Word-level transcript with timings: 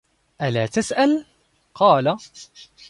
أَلَا 0.41 0.65
تَسْأَلُ؟ 0.65 1.25
قَالَ 1.75 2.17